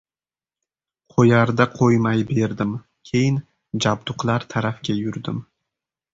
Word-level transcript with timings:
Qo‘yarda-qo‘ymay 1.13 2.23
berdim. 2.31 2.73
Keyin, 3.11 3.37
jabduqlar 3.87 4.49
tarafga 4.57 4.99
yurdim. 5.05 5.45